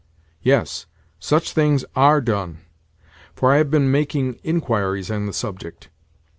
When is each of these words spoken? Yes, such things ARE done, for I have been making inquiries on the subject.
Yes, 0.41 0.87
such 1.19 1.51
things 1.51 1.85
ARE 1.95 2.21
done, 2.21 2.57
for 3.35 3.51
I 3.53 3.57
have 3.57 3.69
been 3.69 3.91
making 3.91 4.39
inquiries 4.43 5.11
on 5.11 5.27
the 5.27 5.31
subject. 5.31 5.89